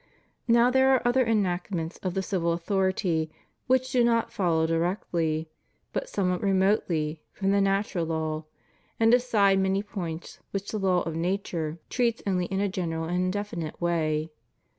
[0.47, 3.29] Now there are other enactments of the civil authority,
[3.67, 5.47] which do not follow directly,
[5.93, 8.45] but somewhat remotely, from the natural law,
[8.99, 11.83] and decide many points which the law of nature U'2 HUMAN LIBERTY.
[11.95, 14.31] treats only in a general and indefinite way.